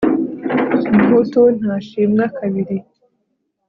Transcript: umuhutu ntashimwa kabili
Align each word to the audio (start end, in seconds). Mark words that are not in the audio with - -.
umuhutu 0.91 1.41
ntashimwa 1.59 2.23
kabili 2.37 2.75